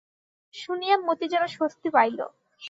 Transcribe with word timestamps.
শুনিয়া 0.53 0.95
মতি 0.99 1.25
যেন 1.27 1.43
স্বস্তি 1.47 1.89
পাইল। 1.93 2.19